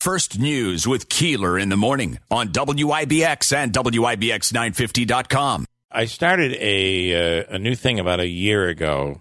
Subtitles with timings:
[0.00, 5.66] First News with Keeler in the morning on WIBX and WIBX950.com.
[5.92, 9.20] I started a uh, a new thing about a year ago.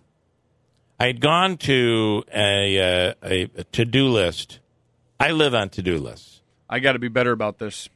[0.98, 2.80] I had gone to a,
[3.10, 4.60] uh, a, a to do list.
[5.20, 6.40] I live on to do lists.
[6.70, 7.90] I got to be better about this.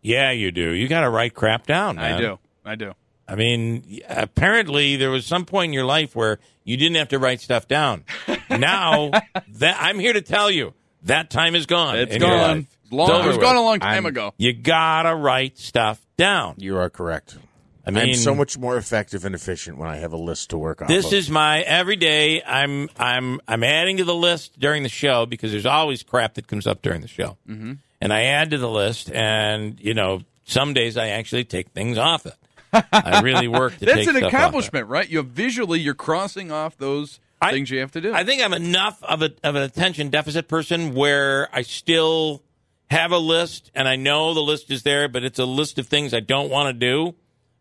[0.00, 0.70] Yeah, you do.
[0.70, 1.96] You got to write crap down.
[1.96, 2.14] Man.
[2.14, 2.38] I do.
[2.64, 2.94] I do.
[3.28, 7.18] I mean, apparently there was some point in your life where you didn't have to
[7.18, 8.04] write stuff down.
[8.50, 9.10] now
[9.48, 10.72] that I'm here to tell you
[11.04, 11.98] that time is gone.
[11.98, 12.66] It's gone.
[12.90, 14.34] Long, It's it was gone a long time I'm- ago.
[14.36, 16.54] You gotta write stuff down.
[16.58, 17.36] You are correct.
[17.84, 20.58] I mean, I'm so much more effective and efficient when I have a list to
[20.58, 20.88] work on.
[20.88, 21.14] This of.
[21.14, 22.40] is my every day.
[22.42, 26.46] I'm I'm I'm adding to the list during the show because there's always crap that
[26.46, 27.72] comes up during the show, mm-hmm.
[28.00, 29.10] and I add to the list.
[29.10, 32.34] And you know, some days I actually take things off it.
[32.92, 34.36] I really work to That's take an stuff off it.
[34.36, 35.08] accomplishment, right?
[35.08, 38.14] You visually you're crossing off those I- things you have to do.
[38.14, 42.42] I think I'm enough of a of an attention deficit person where I still
[42.90, 45.86] have a list and I know the list is there, but it's a list of
[45.86, 47.14] things I don't want to do,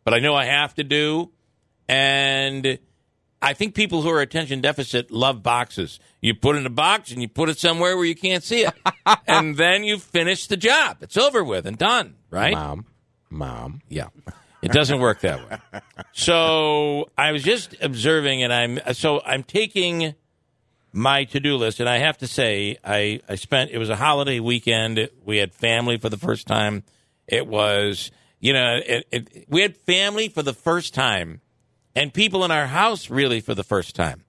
[0.03, 1.31] but I know I have to do.
[1.87, 2.77] And
[3.41, 5.99] I think people who are attention deficit love boxes.
[6.21, 8.73] You put in a box and you put it somewhere where you can't see it.
[9.27, 10.97] and then you finish the job.
[11.01, 12.53] It's over with and done, right?
[12.53, 12.85] mom,
[13.29, 13.81] mom.
[13.89, 14.07] Yeah.
[14.61, 15.81] It doesn't work that way.
[16.13, 20.13] So I was just observing, and I'm so I'm taking
[20.93, 23.95] my to do list, and I have to say, I I spent it was a
[23.95, 25.09] holiday weekend.
[25.25, 26.83] We had family for the first time.
[27.27, 31.41] It was you know it, it, we had family for the first time,
[31.95, 34.25] and people in our house really for the first time.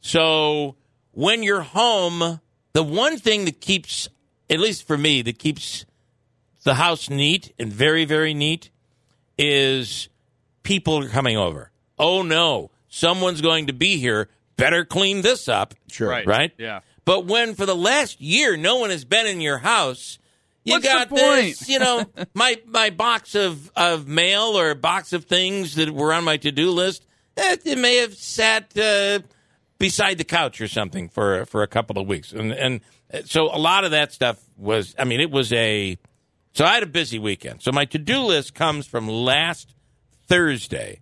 [0.00, 0.76] So
[1.10, 2.40] when you're home,
[2.72, 4.08] the one thing that keeps,
[4.48, 5.84] at least for me, that keeps
[6.62, 8.70] the house neat and very very neat
[9.40, 10.08] is
[10.62, 11.70] people are coming over.
[11.98, 14.28] Oh no, someone's going to be here.
[14.56, 15.74] Better clean this up.
[15.90, 16.08] Sure.
[16.10, 16.26] Right.
[16.26, 16.52] Right?
[16.58, 16.80] Yeah.
[17.06, 20.18] But when for the last year no one has been in your house,
[20.64, 24.74] you What's the got this, you know, my my box of, of mail or a
[24.74, 27.06] box of things that were on my to do list.
[27.38, 29.20] eh, It may have sat uh,
[29.78, 32.80] beside the couch or something for for a couple of weeks, and and
[33.24, 34.94] so a lot of that stuff was.
[34.98, 35.98] I mean, it was a.
[36.52, 37.62] So I had a busy weekend.
[37.62, 39.74] So my to do list comes from last
[40.26, 41.00] Thursday.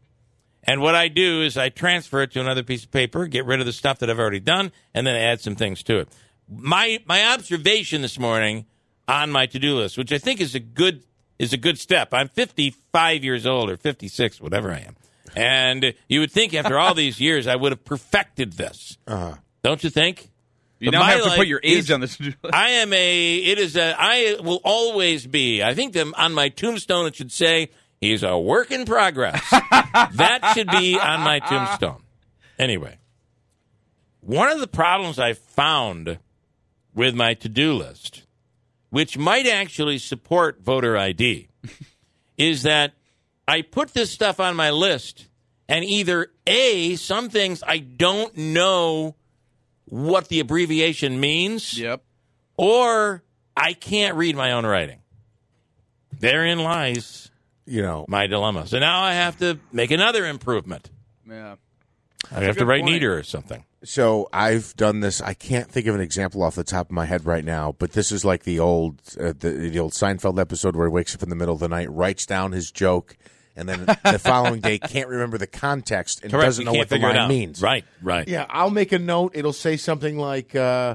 [0.64, 3.60] And what I do is I transfer it to another piece of paper, get rid
[3.60, 6.08] of the stuff that I've already done, and then add some things to it.
[6.50, 8.66] My my observation this morning
[9.06, 11.02] on my to do list, which I think is a good
[11.38, 12.12] is a good step.
[12.12, 14.96] I'm 55 years old or 56, whatever I am,
[15.34, 18.98] and you would think after all these years I would have perfected this.
[19.06, 19.36] Uh-huh.
[19.62, 20.30] Don't you think?
[20.80, 22.18] You now have to put your age is- on this.
[22.52, 23.34] I am a.
[23.36, 23.94] It is a.
[23.98, 25.62] I will always be.
[25.62, 29.42] I think that on my tombstone it should say he's a work in progress.
[29.50, 32.02] that should be on my tombstone.
[32.58, 32.98] Anyway,
[34.20, 36.18] one of the problems I found
[36.94, 38.24] with my to-do list,
[38.90, 41.48] which might actually support voter ID,
[42.36, 42.94] is that
[43.46, 45.26] I put this stuff on my list,
[45.68, 49.16] and either a some things I don't know
[49.90, 52.02] what the abbreviation means Yep.
[52.56, 53.22] or
[53.56, 55.00] I can't read my own writing.
[56.18, 57.30] Therein lies
[57.66, 58.66] You know, my dilemma.
[58.66, 60.90] So now I have to make another improvement.
[61.28, 61.56] Yeah.
[62.34, 62.94] I have to write point.
[62.94, 63.64] neater or something.
[63.84, 65.20] so I've done this.
[65.20, 67.92] I can't think of an example off the top of my head right now, but
[67.92, 71.22] this is like the old uh, the, the old Seinfeld episode where he wakes up
[71.22, 73.16] in the middle of the night, writes down his joke,
[73.58, 76.94] and then the following day can't remember the context and doesn't You know what the
[76.96, 77.60] figure it line means.
[77.60, 78.26] Right, right.
[78.26, 79.32] Yeah, I'll make a note.
[79.34, 80.94] It'll say something like uh,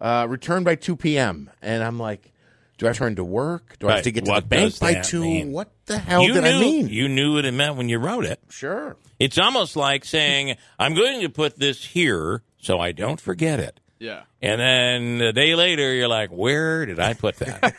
[0.00, 2.32] uh, "return by two p.m." and I'm like,
[2.78, 3.76] "Do I turn to work?
[3.78, 5.20] Do I have to get to What the bank by two?
[5.22, 5.52] mean?
[5.52, 7.98] What the hell you did knew, I mean?" You knew what it meant when you
[7.98, 8.40] wrote it.
[8.48, 8.96] sure.
[9.18, 13.80] It's almost like saying, I'm going to put this here so I don't forget it.
[13.98, 14.22] Yeah.
[14.40, 17.74] And then a day later, you're like, where did I put that?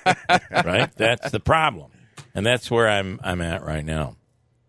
[0.66, 0.94] right?
[0.98, 1.92] That's the problem.
[2.36, 4.18] And that's where I'm, I'm at right now,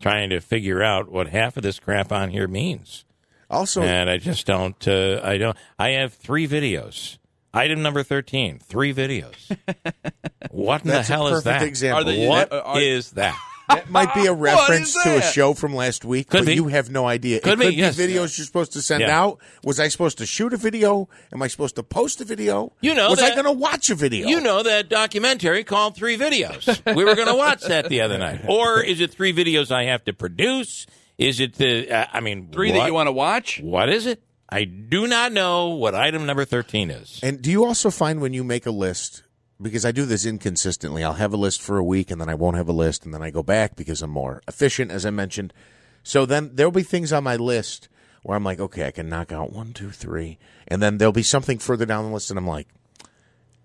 [0.00, 3.05] trying to figure out what half of this crap on here means.
[3.49, 4.87] Also, and I just don't.
[4.87, 5.56] Uh, I don't.
[5.78, 7.19] I have three videos.
[7.53, 8.59] Item number thirteen.
[8.60, 9.34] Three videos.
[10.51, 11.63] what in the That's a hell is that?
[11.63, 12.03] example.
[12.03, 13.36] Are they- What are- is that?
[13.75, 16.55] That might be a reference to a show from last week, Could but be.
[16.55, 17.41] you have no idea.
[17.41, 17.97] Could it be, could yes.
[17.97, 19.19] videos you're supposed to send Yeah.
[19.21, 19.39] out.
[19.65, 21.09] Was I supposed to shoot a video?
[21.33, 22.72] Am I supposed to post a video?
[22.81, 24.28] You know was I going to watch a video?
[24.28, 26.95] You know that documentary called Three Videos.
[26.95, 28.43] We were going to watch that the other night.
[28.49, 30.87] Or is it three videos I have to produce?
[31.19, 31.91] Is it the?
[31.91, 33.61] Uh, I mean, Three what, that you want to watch?
[33.61, 34.23] What is it?
[34.49, 37.21] I do not know what item number thirteen is.
[37.23, 39.23] And do you also find when you make a list,
[39.60, 42.34] because I do this inconsistently, I'll have a list for a week and then I
[42.34, 45.10] won't have a list and then I go back because I'm more efficient, as I
[45.10, 45.53] mentioned.
[46.03, 47.89] So then there'll be things on my list
[48.22, 50.39] where I'm like, okay, I can knock out one, two, three.
[50.68, 52.68] And then there'll be something further down the list and I'm like,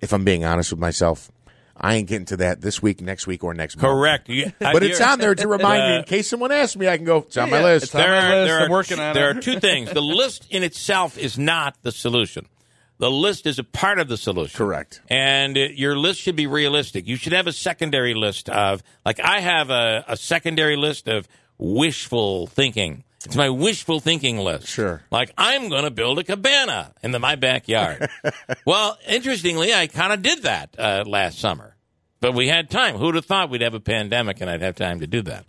[0.01, 1.31] if I'm being honest with myself,
[1.77, 3.83] I ain't getting to that this week, next week, or next month.
[3.86, 4.30] Correct.
[4.59, 6.88] But it's on there to remind me Uh, in case someone asks me.
[6.88, 7.18] I can go.
[7.18, 7.86] It's on my list.
[7.88, 8.48] it's on there my list.
[8.50, 9.38] there I'm working two- on There it.
[9.38, 9.91] are two things.
[9.91, 12.48] The list in itself is not the solution.
[12.97, 14.57] The list is a part of the solution.
[14.57, 15.01] Correct.
[15.09, 17.07] And uh, your list should be realistic.
[17.07, 21.27] You should have a secondary list of, like, I have a, a secondary list of
[21.57, 23.03] wishful thinking.
[23.25, 24.68] It's my wishful thinking list.
[24.68, 25.01] Sure.
[25.12, 28.07] Like, I'm going to build a cabana in the, my backyard.
[28.65, 31.75] well, interestingly, I kind of did that uh, last summer.
[32.21, 32.98] But we had time.
[32.98, 35.45] Who'd have thought we'd have a pandemic and I'd have time to do that?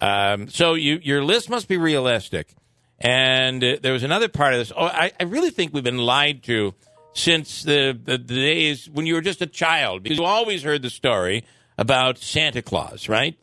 [0.00, 2.54] Um, so you, your list must be realistic.
[3.02, 4.72] And uh, there was another part of this.
[4.74, 6.74] Oh, I, I really think we've been lied to
[7.14, 10.04] since the, the, the days when you were just a child.
[10.04, 11.44] Because you always heard the story
[11.76, 13.36] about Santa Claus, right?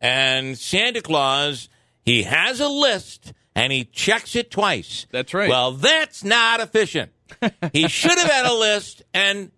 [0.00, 1.68] And Santa Claus,
[2.02, 5.06] he has a list and he checks it twice.
[5.10, 5.48] That's right.
[5.48, 7.10] Well, that's not efficient.
[7.72, 9.50] he should have had a list and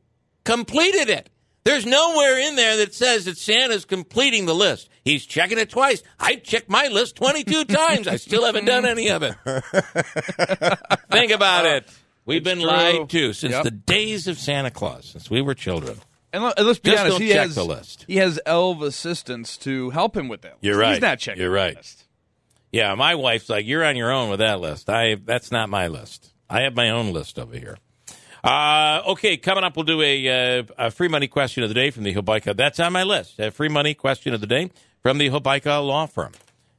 [0.45, 1.29] completed it.
[1.65, 4.89] There's nowhere in there that says that Santa's completing the list.
[5.05, 6.03] He's checking it twice.
[6.19, 8.07] I checked my list 22 times.
[8.07, 9.35] I still haven't done any of it.
[11.11, 11.89] Think about it.
[12.27, 12.67] We've been true.
[12.69, 13.65] lied to since Yep.
[13.65, 15.97] the days of Santa Claus, since we were children.
[16.33, 18.05] And, let- let's be Just honest, he has the list.
[18.07, 20.59] He has elf assistants to help him with that.
[20.61, 20.93] You're right.
[20.93, 21.43] He's not checking.
[21.43, 21.77] You're right.
[21.77, 22.05] list.
[22.73, 24.89] Yeah, my wife's like, "You're on your own with that list.
[24.89, 26.33] I that's not my list.
[26.49, 27.79] I have my own list over here."
[28.45, 31.91] Uh, okay, coming up, we'll do a, uh, a free money question of the day
[31.91, 32.57] from the Hobica.
[32.57, 33.41] That's on my list.
[33.41, 34.71] A free money question of the day
[35.03, 36.33] from the Hobica Law Firm,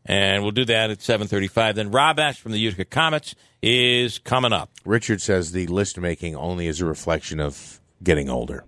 [0.06, 1.76] and we'll do that at seven thirty-five.
[1.76, 4.72] Then Rob Esche from the Utica Comets is coming up.
[4.86, 8.64] Richard says the list making only is a reflection of getting older.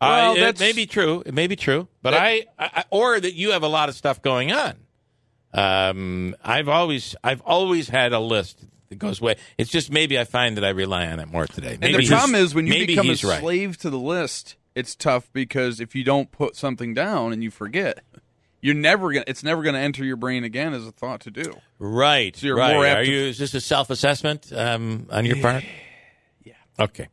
[0.00, 1.22] Well, uh, it may be true.
[1.26, 4.22] It may be true, but I, I, or that you have a lot of stuff
[4.22, 4.76] going on.
[5.52, 9.36] Um, I've always, I've always had a list that goes away.
[9.58, 11.76] It's just maybe I find that I rely on it more today.
[11.82, 13.40] And the problem is when you become a he's right.
[13.40, 17.50] slave to the list, it's tough because if you don't put something down and you
[17.50, 18.02] forget,
[18.60, 19.24] you're never gonna.
[19.26, 21.54] It's never gonna enter your brain again as a thought to do.
[21.78, 22.36] Right.
[22.36, 22.74] So you're right.
[22.74, 23.18] more are to- you?
[23.26, 25.64] Is this a self-assessment um, on your part?
[26.42, 26.54] Yeah.
[26.78, 27.08] Okay.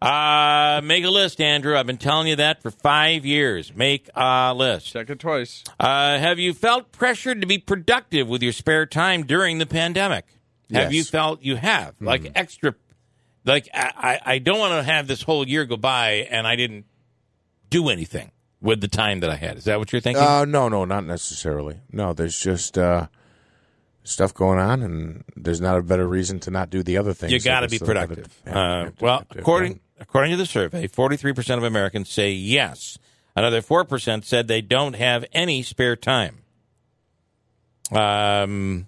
[0.00, 1.76] Uh, make a list, Andrew.
[1.76, 3.72] I've been telling you that for five years.
[3.72, 4.92] Make a list.
[4.92, 5.62] Check it twice.
[5.78, 10.24] Uh, have you felt pressured to be productive with your spare time during the pandemic?
[10.68, 10.84] Yes.
[10.84, 12.74] Have you felt you have like extra?
[13.44, 16.86] Like I I don't want to have this whole year go by and I didn't
[17.70, 19.58] do anything with the time that I had.
[19.58, 20.22] Is that what you're thinking?
[20.22, 21.80] Uh, no, no, not necessarily.
[21.90, 23.08] No, there's just uh,
[24.04, 27.32] stuff going on, and there's not a better reason to not do the other things.
[27.32, 28.28] you got to that be productive.
[28.46, 32.98] Uh, well, according according to the survey, 43% of Americans say yes.
[33.34, 36.38] Another 4% said they don't have any spare time.
[37.90, 38.86] Um,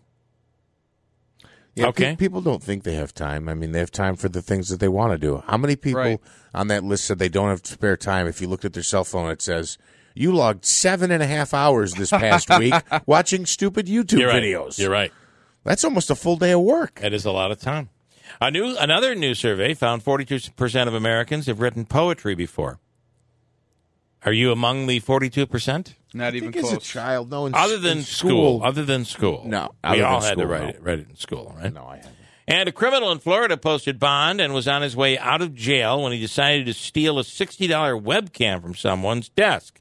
[1.76, 2.10] Yeah, Okay.
[2.10, 3.48] pe- people don't think they have time.
[3.48, 5.42] I mean, they have time for the things that they want to do.
[5.46, 6.20] How many people Right.
[6.54, 8.26] on that list said they don't have spare time?
[8.28, 9.76] If you looked at their cell phone, it says
[10.14, 12.74] you logged seven and a half hours this past week
[13.06, 14.42] watching stupid YouTube you're right.
[14.42, 14.78] videos.
[14.78, 15.12] You're right.
[15.64, 17.00] That's almost a full day of work.
[17.00, 17.88] That is a lot of time.
[18.40, 22.78] A new another new survey found 42% of Americans have written poetry before.
[24.24, 25.94] Are you among the 42%?
[26.14, 29.04] Not I even think as a child, no, in, Other than in school, other than
[29.04, 29.42] school.
[29.44, 30.68] No, we other than all had to school, write no.
[30.68, 31.72] it, write it in school, right?
[31.72, 32.14] No, I haven't.
[32.46, 36.02] And a criminal in Florida posted bond and was on his way out of jail
[36.02, 37.68] when he decided to steal a $60
[38.02, 39.80] webcam from someone's desk.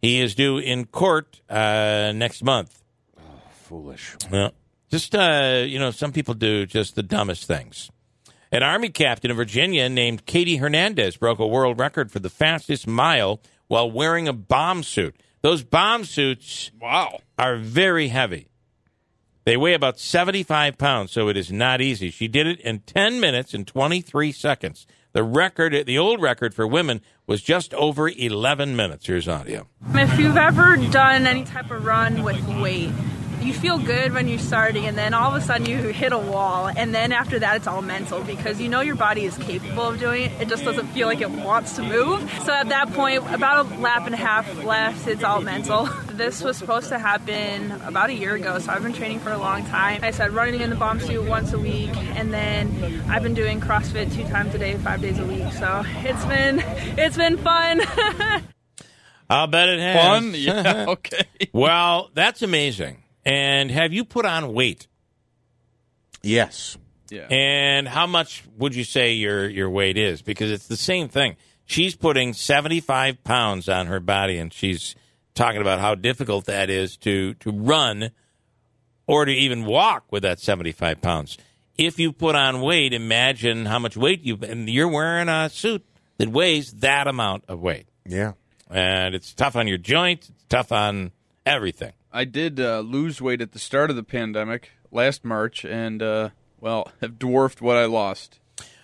[0.00, 2.82] He is due in court uh, next month.
[3.50, 4.16] Foolish.
[4.30, 4.52] Well,
[4.88, 7.90] just, uh, you know, some people do just the dumbest things.
[8.52, 12.86] An Army captain in Virginia named Katie Hernandez broke a world record for the fastest
[12.86, 15.14] mile while wearing a bomb suit.
[15.42, 17.20] Those bomb suits Wow.
[17.38, 18.48] are very heavy.
[19.44, 22.10] They weigh about 75 pounds, so it is not easy.
[22.10, 24.88] She did it in 10 minutes and 23 seconds.
[25.12, 29.06] The record, the old record for women, was just over 11 minutes.
[29.06, 29.68] Here's audio.
[29.94, 32.90] If you've ever done any type of run with weight,
[33.42, 36.18] you feel good when you're starting, and then all of a sudden you hit a
[36.18, 39.84] wall, and then after that it's all mental because you know your body is capable
[39.88, 40.32] of doing it.
[40.40, 42.20] It just doesn't feel like it wants to move.
[42.44, 45.88] So at that point, about a lap and a half left, it's all mental.
[46.20, 49.38] This was supposed to happen about a year ago, so I've been training for a
[49.38, 50.00] long time.
[50.02, 53.58] I said running in the bomb suit once a week, and then I've been doing
[53.58, 55.50] CrossFit two times a day, five days a week.
[55.54, 56.60] So it's been
[56.98, 57.80] it's been fun.
[59.30, 60.04] I'll bet it has.
[60.04, 60.34] Fun?
[60.34, 60.84] Yeah.
[60.88, 61.24] Okay.
[61.54, 63.02] well, that's amazing.
[63.24, 64.86] And have you put on weight?
[66.22, 66.76] Yes.
[67.10, 67.26] Yeah.
[67.30, 70.22] And how much would you say your your weight is?
[70.22, 71.36] Because it's the same thing.
[71.66, 74.94] She's putting seventy five pounds on her body, and she's
[75.34, 78.10] talking about how difficult that is to to run
[79.06, 81.36] or to even walk with that seventy five pounds.
[81.76, 85.84] If you put on weight, imagine how much weight you and you're wearing a suit
[86.18, 87.86] that weighs that amount of weight.
[88.06, 88.32] Yeah.
[88.68, 91.10] And it's tough on your joints, it's tough on
[91.44, 91.92] everything.
[92.12, 96.30] I did uh, lose weight at the start of the pandemic last March, and uh,
[96.60, 98.38] well, have dwarfed what I lost.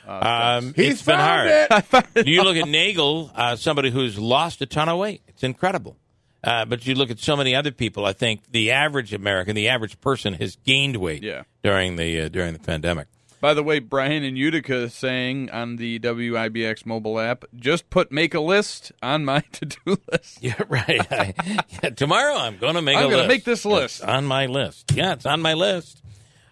[0.07, 2.05] Um, He's it's been found hard.
[2.27, 5.23] you look at Nagel, uh, somebody who's lost a ton of weight.
[5.27, 5.97] It's incredible.
[6.45, 8.05] Uh, but you look at so many other people.
[8.07, 11.43] I think the average American, the average person, has gained weight Yeah.
[11.65, 13.09] during the uh, during the pandemic.
[13.47, 18.11] By the way, Brian in Utica is saying on the WIBX mobile app, just put
[18.11, 20.43] make a list on my to do list.
[20.43, 21.07] Yeah, right.
[21.13, 21.33] I,
[21.81, 22.97] yeah, tomorrow I'm going to make.
[22.97, 23.05] A list.
[23.05, 23.29] I'm a gonna list.
[23.29, 24.01] make this list.
[24.01, 24.91] It's on my list.
[24.93, 26.03] Yeah, it's on my list.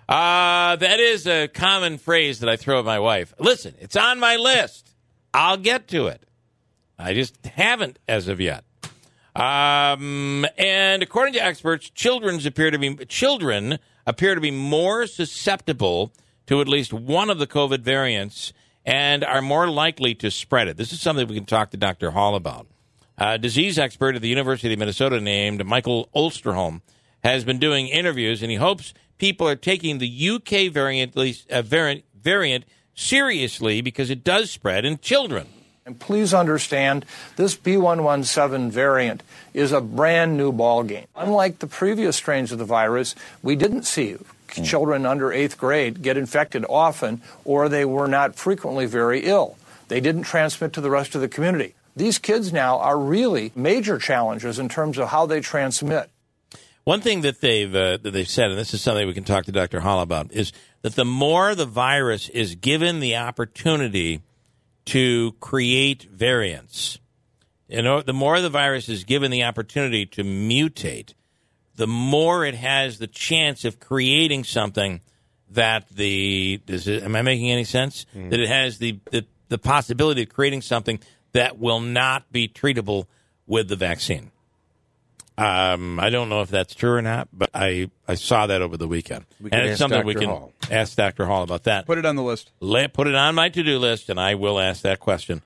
[0.08, 3.34] Uh, that is a common phrase that I throw at my wife.
[3.40, 4.94] Listen, it's on my list.
[5.34, 6.22] I'll get to it.
[6.96, 8.62] I just haven't as of yet.
[9.34, 16.12] Um, and according to experts, children's appear to be children appear to be more susceptible
[16.46, 18.52] to at least one of the COVID variants
[18.84, 20.76] and are more likely to spread it.
[20.76, 22.10] This is something we can talk to Dr.
[22.10, 22.66] Hall about.
[23.16, 26.82] A disease expert at the University of Minnesota named Michael Osterholm
[27.22, 32.04] has been doing interviews, and he hopes people are taking the UK variant, uh, variant,
[32.20, 35.46] variant seriously because it does spread in children.
[35.86, 37.04] And please understand,
[37.36, 39.22] this B117 variant
[39.52, 41.06] is a brand new ballgame.
[41.14, 44.16] Unlike the previous strains of the virus, we didn't see
[44.62, 49.56] children under eighth grade get infected often, or they were not frequently very ill.
[49.88, 51.74] They didn't transmit to the rest of the community.
[51.96, 56.10] These kids now are really major challenges in terms of how they transmit.
[56.84, 59.46] One thing that they've uh, that they've said, and this is something we can talk
[59.46, 59.80] to Dr.
[59.80, 64.20] Hall about, is that the more the virus is given the opportunity
[64.86, 66.98] to create variants,
[67.68, 71.14] you know, the more the virus is given the opportunity to mutate,
[71.76, 75.00] the more it has the chance of creating something
[75.50, 78.06] that the does it, am I making any sense?
[78.14, 80.98] That it has the, the the possibility of creating something
[81.32, 83.06] that will not be treatable
[83.46, 84.30] with the vaccine.
[85.36, 88.76] Um, I don't know if that's true or not, but I, I saw that over
[88.76, 90.52] the weekend, We can and it's ask something we can Hall.
[90.70, 91.26] ask Dr.
[91.26, 91.86] Hall about that.
[91.86, 92.52] Put it on the list.
[92.60, 95.42] Let, put it on my to do list, and I will ask that question